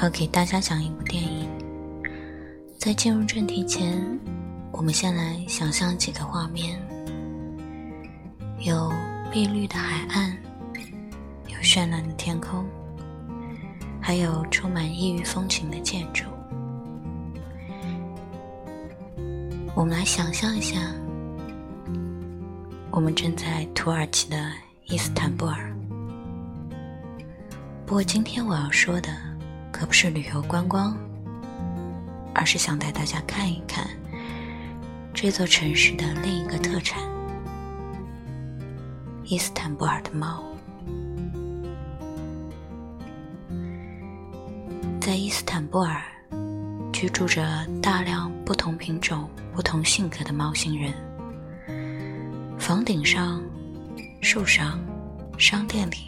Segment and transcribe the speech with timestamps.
[0.00, 1.48] 要给大家讲一部电影。
[2.78, 4.00] 在进入正题前，
[4.70, 6.80] 我们先来想象几个画面：
[8.60, 8.92] 有
[9.32, 10.36] 碧绿的海岸，
[11.48, 12.64] 有绚烂的天空，
[14.00, 16.24] 还有充满异域风情的建筑。
[19.74, 20.78] 我们来想象一下，
[22.92, 24.52] 我们正在土耳其的
[24.86, 25.76] 伊斯坦布尔。
[27.84, 29.10] 不过，今天我要说的
[29.78, 30.98] 可不是旅游观光，
[32.34, 33.86] 而是想带大家看一看
[35.14, 37.00] 这座城市的另一个特产——
[39.22, 40.42] 伊斯坦布尔的猫。
[45.00, 46.02] 在伊斯坦布尔，
[46.92, 50.92] 居住着大量不同品种、不同性格的猫星人。
[52.58, 53.40] 房顶上、
[54.22, 54.80] 树上、
[55.38, 55.98] 商店里。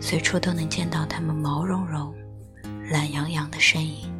[0.00, 2.14] 随处都能见到它们毛茸茸、
[2.90, 4.10] 懒洋洋的身影。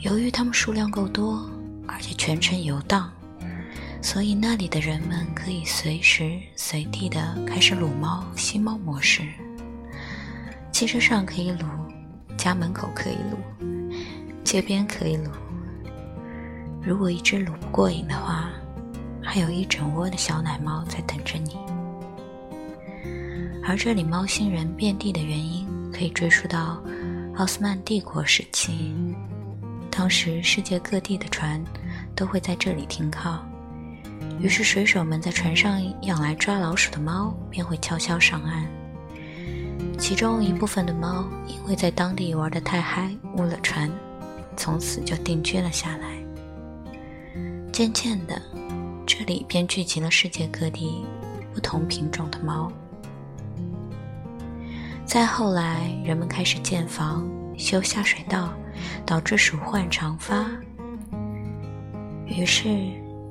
[0.00, 1.48] 由于它们数量够多，
[1.86, 3.10] 而且全程游荡，
[4.02, 9.22] 所以那里的人们可以随时随地的开始撸猫、吸猫模式。
[10.70, 11.66] 汽车上可以撸，
[12.36, 13.38] 家门口可以撸，
[14.44, 15.30] 街边可以撸。
[16.82, 18.50] 如果一只撸不过瘾的话，
[19.22, 21.56] 还有一整窝的小奶猫在等着你。
[23.66, 26.82] 而这里猫星人遍地的原因，可以追溯到
[27.36, 28.92] 奥斯曼帝国时期。
[29.90, 31.62] 当时世界各地的船
[32.14, 33.42] 都会在这里停靠，
[34.38, 38.66] 于是水手们在船上养来抓老鼠的猫便会悄悄上岸。
[39.98, 43.90] 其中一部分的猫因为在当地玩得太嗨，误了船，
[44.56, 46.08] 从此就定居了下来。
[47.72, 48.40] 渐渐的，
[49.06, 51.04] 这里便聚集了世界各地
[51.54, 52.70] 不同品种的猫。
[55.14, 57.24] 再后来，人们开始建房、
[57.56, 58.52] 修下水道，
[59.06, 60.44] 导致鼠患常发。
[62.26, 62.68] 于是，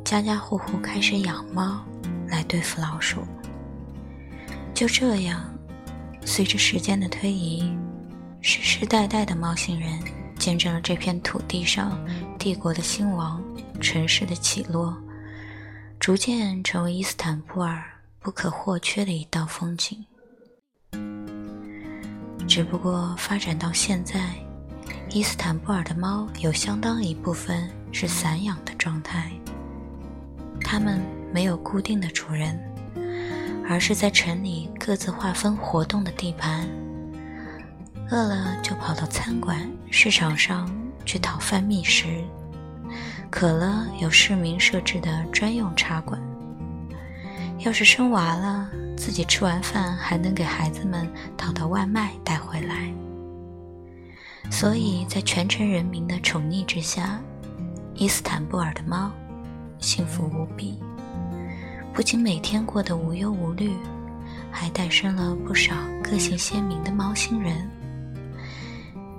[0.05, 1.83] 家家户户开始养猫
[2.29, 3.27] 来对付老鼠。
[4.73, 5.43] 就这样，
[6.23, 7.69] 随着时间的推移，
[8.39, 9.99] 世世代代的猫星人
[10.39, 12.01] 见证了这片土地上
[12.39, 13.43] 帝国的兴亡、
[13.81, 14.97] 城市的起落，
[15.99, 17.83] 逐渐成为伊斯坦布尔
[18.22, 20.05] 不可或缺的一道风景。
[22.47, 24.19] 只不过发展到现在，
[25.09, 29.31] 伊斯坦布尔的猫有相当一部分是散养的状态。
[30.61, 31.01] 它们
[31.33, 32.59] 没有固定的主人，
[33.67, 36.67] 而是在城里各自划分活动的地盘。
[38.11, 40.69] 饿了就跑到餐馆、市场上
[41.05, 42.05] 去讨饭觅食；
[43.31, 46.21] 渴了有市民设置的专用茶馆。
[47.59, 52.93] 要是生娃了，自己吃完饭还能给孩子们讨到外卖带回来。
[54.51, 57.19] 所以在全城人民的宠溺之下，
[57.95, 59.11] 伊斯坦布尔的猫
[59.79, 60.77] 幸福无比，
[61.93, 63.71] 不仅每天过得无忧无虑，
[64.51, 65.73] 还诞生了不少
[66.03, 67.69] 个性鲜明的猫星人。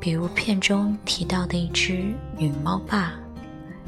[0.00, 3.14] 比如片中提到的一只女猫爸，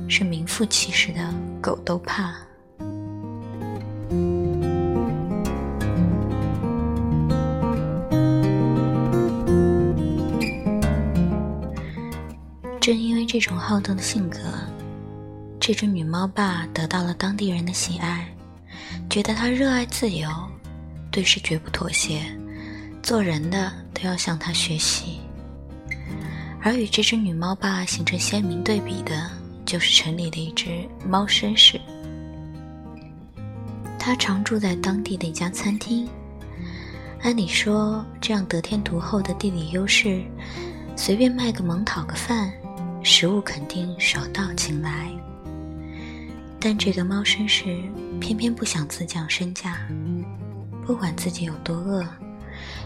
[0.09, 2.46] 是名副其实的狗都怕。
[12.87, 14.39] 正因为这种好动的性格，
[15.59, 18.25] 这只女猫爸得到了当地人的喜爱，
[19.11, 20.31] 觉得它热爱自由，
[21.11, 22.23] 对事绝不妥协，
[23.03, 25.19] 做人的都要向它学习。
[26.63, 29.29] 而与这只女猫爸形成鲜明对比的，
[29.65, 31.81] 就是城里的一只猫绅士。
[33.99, 36.09] 他常住在当地的一家餐厅。
[37.23, 40.23] 按理说，这样得天独厚的地理优势，
[40.95, 42.53] 随便卖个萌讨个饭。
[43.09, 45.09] 食物肯定手到擒来，
[46.59, 47.81] 但这个猫绅士
[48.21, 49.79] 偏偏不想自降身价。
[50.85, 52.05] 不管自己有多饿，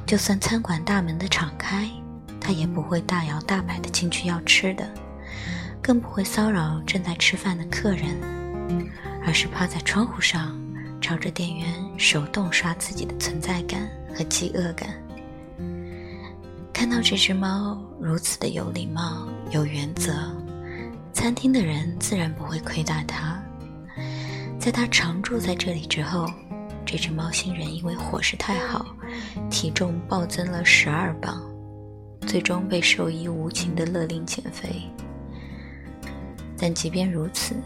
[0.05, 1.89] 就算餐馆大门的敞开，
[2.39, 4.87] 他也不会大摇大摆的进去要吃的，
[5.81, 8.15] 更不会骚扰正在吃饭的客人，
[9.25, 10.55] 而是趴在窗户上，
[11.01, 14.91] 朝着店员手动刷自己的存在感和饥饿感。
[16.75, 20.13] 看到这只猫如此的有礼貌、有原则，
[21.13, 23.43] 餐厅的人自然不会亏待它。
[24.61, 26.25] 在它常住在这里之后，
[26.87, 28.87] 这只猫星人因为伙食太好，
[29.51, 31.43] 体重暴增了十二磅，
[32.29, 34.83] 最终被兽医无情的勒令减肥。
[36.57, 37.57] 但即便如此，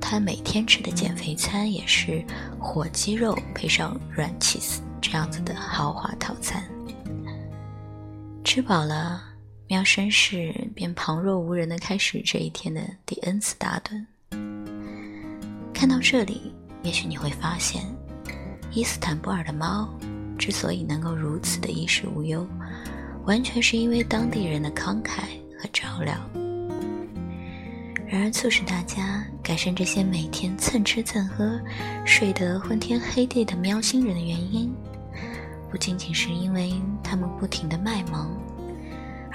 [0.00, 2.24] 它每天吃的减肥餐也是
[2.56, 6.62] 火鸡肉配上软起司这样子的豪华套餐。
[8.44, 9.24] 吃饱了，
[9.68, 14.06] 喵绅士便旁若无人的开始这一天的第 N 次打盹。
[15.74, 16.54] 看到这里，
[16.84, 17.82] 也许你会发现，
[18.72, 19.92] 伊斯坦布尔的猫
[20.38, 22.46] 之所以能够如此的衣食无忧，
[23.24, 25.22] 完全是因为当地人的慷慨
[25.58, 26.14] 和照料。
[28.06, 31.60] 然而，促使大家改善这些每天蹭吃蹭喝、
[32.04, 34.72] 睡得昏天黑地的喵星人的原因，
[35.72, 36.72] 不仅仅是因为
[37.02, 38.30] 他们不停的卖萌，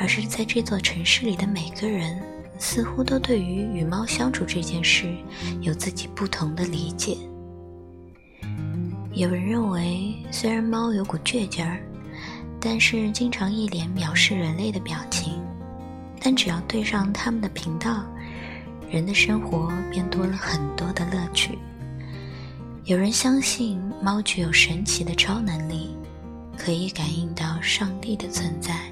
[0.02, 2.20] 而是在这座城市里的每个人
[2.58, 5.06] 似乎都对于与猫相处这件事
[5.62, 7.16] 有自己不同的理解。
[9.14, 11.80] 有人认为，虽然猫有股倔劲儿，
[12.60, 15.34] 但是经常一脸藐视人类的表情，
[16.20, 18.04] 但只要对上他们的频道。
[18.90, 21.60] 人的生活便多了很多的乐趣。
[22.86, 25.96] 有人相信猫具有神奇的超能力，
[26.58, 28.91] 可以感应到上帝的存在。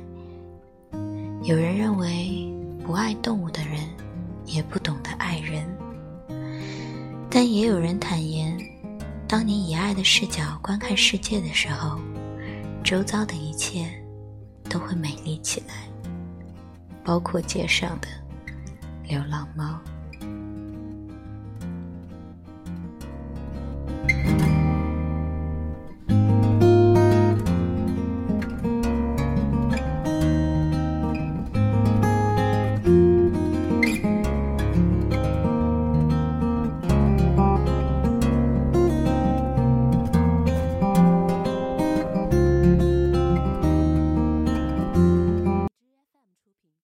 [1.49, 2.47] 有人认为
[2.85, 3.79] 不爱动物的人
[4.45, 5.67] 也不懂得爱人。
[7.27, 8.55] 但也有人坦言，
[9.27, 11.99] 当你以爱的视角观看世界的时候，
[12.83, 13.89] 周遭的一切
[14.69, 15.73] 都会美丽起来，
[17.03, 18.07] 包括街上的。
[19.07, 19.81] 流浪猫。